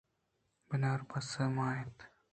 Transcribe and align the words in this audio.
بناربس 0.69 1.29
ءَمّن 1.43 1.57
اِت 1.79 1.97